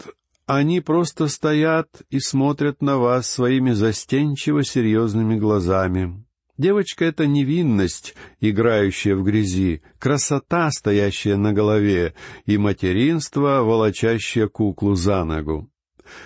они 0.46 0.80
просто 0.80 1.28
стоят 1.28 1.88
и 2.10 2.18
смотрят 2.18 2.82
на 2.82 2.98
вас 2.98 3.28
своими 3.28 3.72
застенчиво 3.72 4.64
серьезными 4.64 5.38
глазами. 5.38 6.24
Девочка— 6.58 7.04
это 7.06 7.26
невинность, 7.26 8.14
играющая 8.40 9.16
в 9.16 9.24
грязи, 9.24 9.82
красота, 9.98 10.70
стоящая 10.70 11.36
на 11.36 11.52
голове, 11.52 12.14
и 12.44 12.58
материнство, 12.58 13.62
волочащее 13.62 14.48
куклу 14.48 14.94
за 14.94 15.24
ногу. 15.24 15.70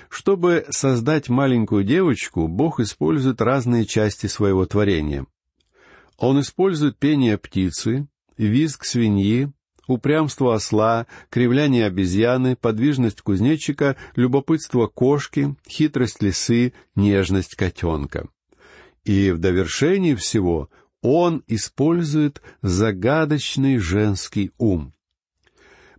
Чтобы 0.08 0.66
создать 0.70 1.28
маленькую 1.28 1.84
девочку, 1.84 2.48
Бог 2.48 2.80
использует 2.80 3.40
разные 3.40 3.84
части 3.84 4.26
своего 4.26 4.66
творения. 4.66 5.26
Он 6.18 6.40
использует 6.40 6.98
пение 6.98 7.38
птицы, 7.38 8.08
визг 8.36 8.84
свиньи, 8.84 9.52
упрямство 9.86 10.54
осла, 10.54 11.06
кривляние 11.30 11.86
обезьяны, 11.86 12.56
подвижность 12.56 13.22
кузнечика, 13.22 13.96
любопытство 14.14 14.86
кошки, 14.86 15.54
хитрость 15.68 16.22
лисы, 16.22 16.72
нежность 16.94 17.54
котенка. 17.54 18.28
И 19.04 19.30
в 19.30 19.38
довершении 19.38 20.14
всего 20.14 20.68
он 21.02 21.42
использует 21.46 22.42
загадочный 22.62 23.78
женский 23.78 24.50
ум. 24.58 24.92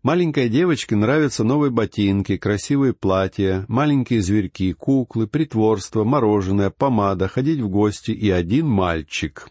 Маленькой 0.04 0.48
девочке 0.48 0.96
нравятся 0.96 1.44
новые 1.44 1.72
ботинки, 1.72 2.38
красивые 2.38 2.94
платья, 2.94 3.66
маленькие 3.68 4.22
зверьки, 4.22 4.72
куклы, 4.74 5.28
притворство, 5.28 6.04
мороженое, 6.04 6.70
помада, 6.70 7.28
ходить 7.28 7.60
в 7.60 7.68
гости 7.68 8.12
и 8.12 8.30
один 8.30 8.68
мальчик. 8.68 9.50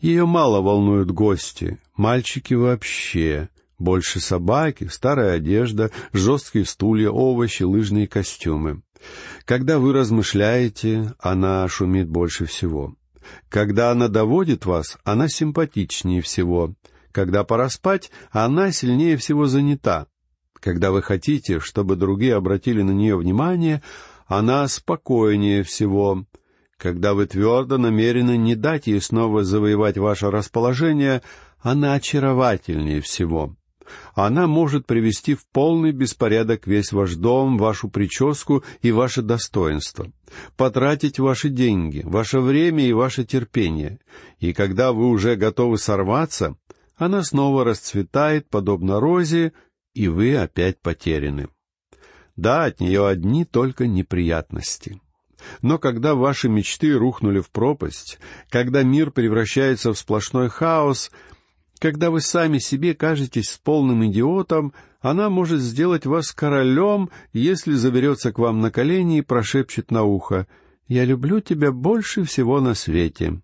Ее 0.00 0.26
мало 0.26 0.60
волнуют 0.60 1.10
гости, 1.10 1.78
мальчики 1.96 2.54
вообще. 2.54 3.48
Больше 3.78 4.20
собаки, 4.20 4.88
старая 4.90 5.36
одежда, 5.36 5.90
жесткие 6.12 6.64
стулья, 6.64 7.10
овощи, 7.10 7.62
лыжные 7.62 8.08
костюмы. 8.08 8.82
Когда 9.44 9.78
вы 9.78 9.92
размышляете, 9.92 11.14
она 11.18 11.66
шумит 11.68 12.08
больше 12.08 12.46
всего. 12.46 12.94
Когда 13.48 13.90
она 13.90 14.08
доводит 14.08 14.66
вас, 14.66 14.98
она 15.04 15.28
симпатичнее 15.28 16.22
всего. 16.22 16.74
Когда 17.12 17.44
пора 17.44 17.68
спать, 17.68 18.10
она 18.30 18.72
сильнее 18.72 19.16
всего 19.16 19.46
занята. 19.46 20.06
Когда 20.54 20.90
вы 20.90 21.02
хотите, 21.02 21.60
чтобы 21.60 21.96
другие 21.96 22.34
обратили 22.34 22.82
на 22.82 22.90
нее 22.90 23.16
внимание, 23.16 23.82
она 24.26 24.66
спокойнее 24.68 25.62
всего. 25.62 26.24
Когда 26.78 27.12
вы 27.12 27.26
твердо 27.26 27.76
намерены 27.76 28.36
не 28.36 28.54
дать 28.54 28.86
ей 28.86 29.00
снова 29.00 29.42
завоевать 29.42 29.98
ваше 29.98 30.30
расположение, 30.30 31.22
она 31.60 31.94
очаровательнее 31.94 33.00
всего. 33.00 33.56
Она 34.14 34.46
может 34.46 34.86
привести 34.86 35.34
в 35.34 35.46
полный 35.48 35.92
беспорядок 35.92 36.66
весь 36.66 36.92
ваш 36.92 37.14
дом, 37.14 37.58
вашу 37.58 37.88
прическу 37.88 38.62
и 38.80 38.92
ваше 38.92 39.22
достоинство, 39.22 40.12
потратить 40.56 41.18
ваши 41.18 41.48
деньги, 41.48 42.02
ваше 42.04 42.38
время 42.38 42.84
и 42.86 42.92
ваше 42.92 43.24
терпение. 43.24 43.98
И 44.38 44.52
когда 44.52 44.92
вы 44.92 45.08
уже 45.08 45.34
готовы 45.36 45.78
сорваться, 45.78 46.56
она 46.96 47.24
снова 47.24 47.64
расцветает, 47.64 48.48
подобно 48.50 49.00
розе, 49.00 49.52
и 49.94 50.06
вы 50.06 50.36
опять 50.36 50.80
потеряны. 50.80 51.48
Да, 52.36 52.66
от 52.66 52.80
нее 52.80 53.06
одни 53.06 53.44
только 53.44 53.88
неприятности. 53.88 55.00
Но 55.62 55.78
когда 55.78 56.14
ваши 56.14 56.48
мечты 56.48 56.92
рухнули 56.92 57.40
в 57.40 57.50
пропасть, 57.50 58.18
когда 58.50 58.82
мир 58.82 59.10
превращается 59.10 59.92
в 59.92 59.98
сплошной 59.98 60.48
хаос, 60.48 61.10
когда 61.78 62.10
вы 62.10 62.20
сами 62.20 62.58
себе 62.58 62.94
кажетесь 62.94 63.60
полным 63.62 64.04
идиотом, 64.06 64.72
она 65.00 65.30
может 65.30 65.60
сделать 65.60 66.06
вас 66.06 66.32
королем, 66.32 67.10
если 67.32 67.74
заберется 67.74 68.32
к 68.32 68.38
вам 68.38 68.60
на 68.60 68.70
колени 68.70 69.18
и 69.18 69.22
прошепчет 69.22 69.90
на 69.90 70.02
ухо 70.02 70.46
«Я 70.88 71.04
люблю 71.04 71.40
тебя 71.40 71.70
больше 71.70 72.24
всего 72.24 72.60
на 72.60 72.74
свете». 72.74 73.40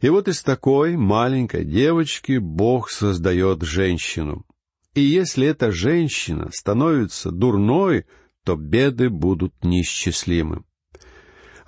И 0.00 0.08
вот 0.08 0.28
из 0.28 0.42
такой 0.42 0.96
маленькой 0.96 1.64
девочки 1.64 2.38
Бог 2.38 2.88
создает 2.88 3.62
женщину. 3.62 4.46
И 4.94 5.00
если 5.00 5.46
эта 5.46 5.72
женщина 5.72 6.50
становится 6.52 7.30
дурной, 7.30 8.06
то 8.44 8.56
беды 8.56 9.10
будут 9.10 9.52
неисчислимы. 9.62 10.62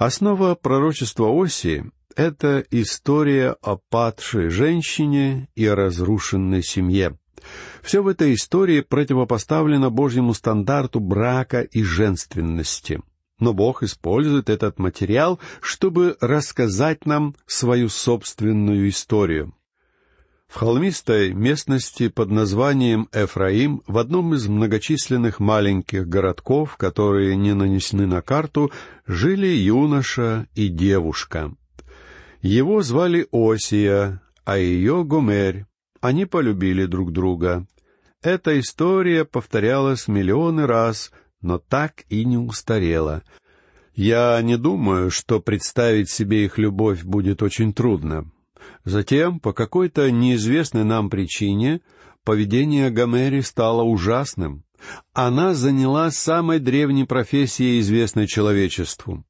Основа 0.00 0.54
пророчества 0.54 1.28
Оси— 1.28 1.84
это 2.16 2.64
история 2.70 3.54
о 3.60 3.76
падшей 3.76 4.48
женщине 4.48 5.50
и 5.54 5.66
о 5.66 5.74
разрушенной 5.74 6.62
семье. 6.62 7.18
Все 7.82 8.02
в 8.02 8.08
этой 8.08 8.32
истории 8.32 8.80
противопоставлено 8.80 9.90
Божьему 9.90 10.32
стандарту 10.32 11.00
брака 11.00 11.60
и 11.60 11.82
женственности. 11.82 13.02
Но 13.40 13.52
Бог 13.52 13.82
использует 13.82 14.48
этот 14.48 14.78
материал, 14.78 15.38
чтобы 15.60 16.16
рассказать 16.22 17.04
нам 17.04 17.36
свою 17.46 17.90
собственную 17.90 18.88
историю. 18.88 19.52
В 20.50 20.56
холмистой 20.56 21.32
местности 21.32 22.08
под 22.08 22.32
названием 22.32 23.08
Эфраим, 23.12 23.82
в 23.86 23.96
одном 23.98 24.34
из 24.34 24.48
многочисленных 24.48 25.38
маленьких 25.38 26.08
городков, 26.08 26.76
которые 26.76 27.36
не 27.36 27.54
нанесены 27.54 28.08
на 28.08 28.20
карту, 28.20 28.72
жили 29.06 29.46
юноша 29.46 30.48
и 30.56 30.66
девушка. 30.66 31.52
Его 32.42 32.82
звали 32.82 33.28
Осия, 33.30 34.22
а 34.44 34.58
ее 34.58 35.04
Гомерь. 35.04 35.66
Они 36.00 36.26
полюбили 36.26 36.84
друг 36.86 37.12
друга. 37.12 37.64
Эта 38.20 38.58
история 38.58 39.24
повторялась 39.24 40.08
миллионы 40.08 40.66
раз, 40.66 41.12
но 41.40 41.58
так 41.58 42.02
и 42.08 42.24
не 42.24 42.38
устарела. 42.38 43.22
Я 43.94 44.42
не 44.42 44.56
думаю, 44.56 45.12
что 45.12 45.38
представить 45.38 46.10
себе 46.10 46.44
их 46.44 46.58
любовь 46.58 47.04
будет 47.04 47.40
очень 47.40 47.72
трудно. 47.72 48.28
Затем, 48.85 49.40
по 49.40 49.52
какой-то 49.52 50.11
неизвестной 50.11 50.85
нам 50.85 51.11
причине, 51.11 51.80
поведение 52.24 52.90
Гомери 52.90 53.40
стало 53.42 53.83
ужасным. 53.83 54.64
Она 55.12 55.54
заняла 55.54 56.11
самой 56.11 56.59
древней 56.59 57.04
профессией, 57.04 57.80
известной 57.80 58.26
человечеству. 58.26 59.24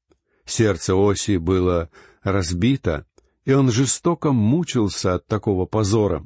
Сердце 0.44 0.94
Оси 0.94 1.36
было 1.36 1.90
разбито, 2.22 3.06
и 3.44 3.52
он 3.52 3.70
жестоко 3.70 4.32
мучился 4.32 5.14
от 5.14 5.26
такого 5.26 5.66
позора. 5.66 6.24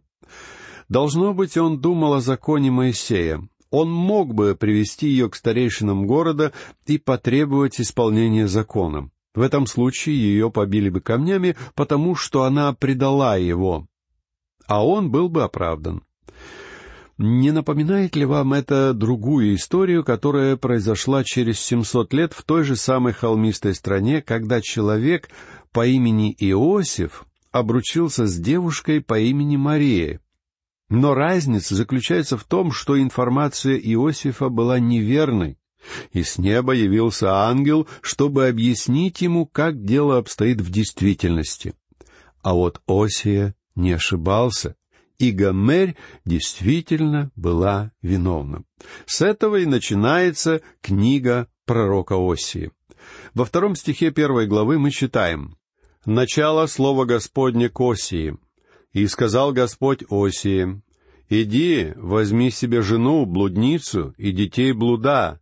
Должно 0.88 1.33
быть, 1.33 1.57
он 1.57 1.81
думал 1.81 2.14
о 2.14 2.20
законе 2.20 2.70
Моисея. 2.70 3.46
Он 3.70 3.90
мог 3.90 4.35
бы 4.35 4.55
привести 4.55 5.09
ее 5.09 5.29
к 5.29 5.35
старейшинам 5.35 6.07
города 6.07 6.53
и 6.87 6.98
потребовать 6.98 7.81
исполнения 7.81 8.46
закона. 8.46 9.11
В 9.35 9.40
этом 9.40 9.66
случае 9.66 10.16
ее 10.16 10.51
побили 10.51 10.88
бы 10.88 11.01
камнями, 11.01 11.57
потому 11.75 12.14
что 12.14 12.44
она 12.44 12.73
предала 12.73 13.37
его. 13.37 13.87
А 14.66 14.87
он 14.87 15.11
был 15.11 15.29
бы 15.29 15.42
оправдан. 15.42 16.05
Не 17.18 17.53
напоминает 17.53 18.16
ли 18.16 18.25
вам 18.25 18.55
это 18.55 18.92
другую 18.92 19.55
историю, 19.55 20.05
которая 20.05 20.57
произошла 20.57 21.23
через 21.23 21.61
700 21.61 22.12
лет 22.12 22.33
в 22.33 22.42
той 22.42 22.64
же 22.64 22.75
самой 22.75 23.12
холмистой 23.12 23.75
стране, 23.75 24.20
когда 24.20 24.61
человек 24.61 25.29
по 25.73 25.87
имени 25.87 26.35
Иосиф 26.38 27.25
обручился 27.53 28.27
с 28.27 28.37
девушкой 28.37 29.01
по 29.01 29.18
имени 29.18 29.57
Мария? 29.57 30.20
Но 30.88 31.14
разница 31.14 31.77
заключается 31.77 32.37
в 32.37 32.44
том, 32.44 32.73
что 32.73 33.01
информация 33.01 33.77
Иосифа 33.77 34.49
была 34.49 34.81
неверной, 34.81 35.57
и 36.12 36.23
с 36.23 36.38
неба 36.38 36.75
явился 36.75 37.33
ангел, 37.47 37.87
чтобы 38.01 38.49
объяснить 38.49 39.20
ему, 39.20 39.47
как 39.47 39.85
дело 39.85 40.18
обстоит 40.18 40.61
в 40.61 40.70
действительности. 40.70 41.75
А 42.42 42.55
вот 42.55 42.81
Осия 42.87 43.55
не 43.75 43.92
ошибался, 43.92 44.77
и 45.18 45.31
Гомерь 45.31 45.97
действительно 46.25 47.31
была 47.37 47.92
виновна. 48.03 48.64
С 49.07 49.23
этого 49.23 49.57
и 49.57 49.66
начинается 49.66 50.61
книга 50.81 51.49
пророка 51.64 52.16
Осии. 52.18 52.70
Во 53.35 53.44
втором 53.44 53.77
стихе 53.77 54.11
первой 54.11 54.47
главы 54.47 54.79
мы 54.79 54.90
читаем 54.90 55.57
«Начало 56.05 56.66
слова 56.66 57.05
Господня 57.05 57.68
к 57.68 57.81
Осии. 57.81 58.37
И 58.92 59.07
сказал 59.07 59.53
Господь 59.53 60.05
Осии, 60.11 60.83
«Иди, 61.29 61.92
возьми 61.97 62.51
себе 62.51 62.83
жену, 62.83 63.25
блудницу, 63.25 64.14
и 64.18 64.31
детей 64.31 64.73
блуда, 64.73 65.40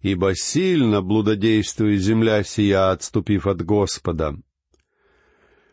ибо 0.00 0.34
сильно 0.34 1.02
блудодействует 1.02 2.00
земля 2.00 2.42
сия, 2.42 2.90
отступив 2.90 3.46
от 3.46 3.62
Господа». 3.62 4.36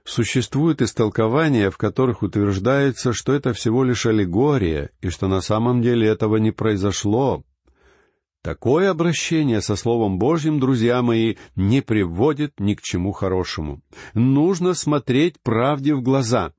Существуют 0.08 0.82
истолкования, 0.82 1.70
в 1.70 1.78
которых 1.78 2.24
утверждается, 2.24 3.12
что 3.12 3.34
это 3.34 3.52
всего 3.52 3.84
лишь 3.84 4.06
аллегория, 4.06 4.90
и 5.02 5.10
что 5.10 5.28
на 5.28 5.42
самом 5.42 5.82
деле 5.82 6.08
этого 6.08 6.38
не 6.38 6.52
произошло. 6.52 7.44
Такое 8.42 8.90
обращение 8.90 9.60
со 9.60 9.76
Словом 9.76 10.18
Божьим, 10.18 10.62
друзья 10.62 11.02
мои, 11.02 11.36
не 11.58 11.82
приводит 11.82 12.54
ни 12.58 12.76
к 12.76 12.82
чему 12.82 13.12
хорошему. 13.12 13.82
Нужно 14.14 14.74
смотреть 14.76 15.42
правде 15.44 15.94
в 15.94 16.02
глаза. 16.02 16.54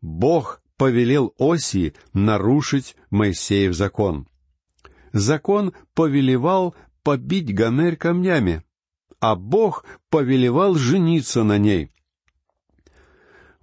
Бог 0.00 0.60
повелел 0.76 1.32
Осии 1.38 1.94
нарушить 2.12 2.96
Моисеев 3.10 3.76
закон. 3.76 4.26
Закон 5.18 5.72
повелевал 5.94 6.74
побить 7.02 7.54
Гомер 7.54 7.96
камнями, 7.96 8.64
а 9.20 9.36
Бог 9.36 9.84
повелевал 10.10 10.74
жениться 10.74 11.42
на 11.44 11.58
ней— 11.58 11.90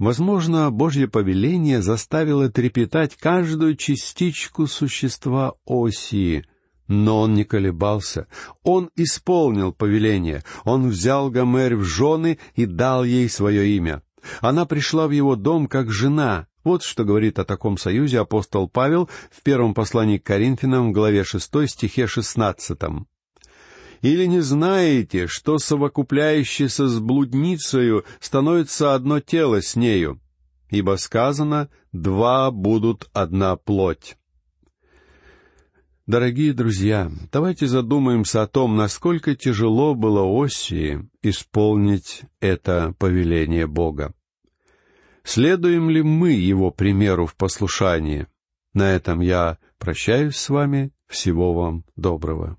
Возможно, 0.03 0.69
Божье 0.69 1.07
повеление 1.07 1.81
заставило 1.81 2.49
трепетать 2.49 3.15
каждую 3.15 3.77
частичку 3.77 4.67
существа 4.67 5.53
Осии, 5.65 6.45
но 6.87 7.21
он 7.21 7.35
не 7.35 7.45
колебался. 7.45 8.27
Он 8.63 8.89
исполнил 8.97 9.71
повеление. 9.71 10.43
Он 10.65 10.89
взял 10.89 11.29
Гомер 11.29 11.77
в 11.77 11.83
жены 11.83 12.39
и 12.55 12.65
дал 12.65 13.05
ей 13.05 13.29
свое 13.29 13.77
имя. 13.77 14.01
Она 14.41 14.65
пришла 14.65 15.07
в 15.07 15.11
его 15.11 15.37
дом 15.37 15.67
как 15.67 15.89
жена. 15.89 16.47
Вот 16.63 16.83
что 16.83 17.03
говорит 17.03 17.39
о 17.39 17.45
таком 17.45 17.77
союзе 17.77 18.19
апостол 18.19 18.69
Павел 18.69 19.09
в 19.31 19.41
первом 19.41 19.73
послании 19.73 20.17
к 20.17 20.23
Коринфянам, 20.23 20.93
главе 20.93 21.23
шестой 21.23 21.67
стихе 21.67 22.07
шестнадцатом. 22.07 23.07
Или 24.01 24.25
не 24.25 24.41
знаете, 24.41 25.27
что 25.27 25.59
совокупляющийся 25.59 26.87
с 26.87 26.99
блудницею 26.99 28.05
становится 28.19 28.95
одно 28.95 29.19
тело 29.19 29.61
с 29.61 29.75
нею? 29.75 30.19
Ибо 30.69 30.97
сказано, 30.97 31.69
два 31.91 32.51
будут 32.51 33.09
одна 33.13 33.55
плоть. 33.55 34.17
Дорогие 36.05 36.51
друзья, 36.51 37.09
давайте 37.31 37.65
задумаемся 37.65 38.41
о 38.41 38.47
том, 38.47 38.75
насколько 38.75 39.35
тяжело 39.35 39.95
было 39.95 40.23
Осии 40.43 41.09
исполнить 41.21 42.23
это 42.41 42.93
повеление 42.99 43.67
Бога. 43.67 44.13
Следуем 45.23 45.89
ли 45.89 46.01
мы 46.01 46.31
его 46.31 46.71
примеру 46.71 47.25
в 47.25 47.35
послушании? 47.35 48.27
На 48.73 48.91
этом 48.91 49.21
я 49.21 49.57
прощаюсь 49.77 50.35
с 50.35 50.49
вами. 50.49 50.91
Всего 51.07 51.53
вам 51.53 51.85
доброго. 51.95 52.57